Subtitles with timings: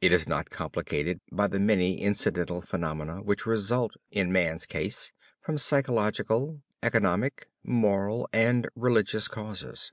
[0.00, 5.58] It is not complicated by the many incidental phenomena which result, in man's case, from
[5.58, 6.26] psychologic,
[6.82, 9.92] economic, moral and religious causes.